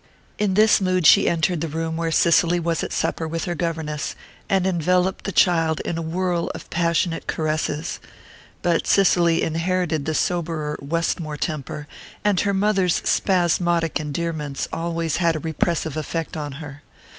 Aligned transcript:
In 0.39 0.55
this 0.55 0.81
mood 0.81 1.05
she 1.05 1.29
entered 1.29 1.61
the 1.61 1.67
room 1.67 1.95
where 1.95 2.09
Cicely 2.09 2.59
was 2.59 2.83
at 2.83 2.91
supper 2.91 3.27
with 3.27 3.45
her 3.45 3.53
governess, 3.53 4.15
and 4.49 4.65
enveloped 4.65 5.25
the 5.25 5.31
child 5.31 5.79
in 5.81 5.95
a 5.95 6.01
whirl 6.01 6.49
of 6.55 6.67
passionate 6.71 7.27
caresses. 7.27 7.99
But 8.63 8.87
Cicely 8.87 9.41
had 9.41 9.53
inherited 9.53 10.05
the 10.05 10.15
soberer 10.15 10.75
Westmore 10.81 11.37
temper, 11.37 11.87
and 12.25 12.39
her 12.39 12.53
mother's 12.55 13.07
spasmodic 13.07 13.99
endearments 13.99 14.67
always 14.73 15.17
had 15.17 15.35
a 15.35 15.39
repressive 15.39 15.95
effect 15.95 16.35
on 16.35 16.53
her. 16.53 16.81